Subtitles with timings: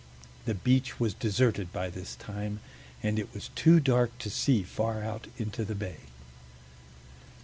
[0.45, 2.59] The beach was deserted by this time,
[3.03, 5.97] and it was too dark to see far out into the bay.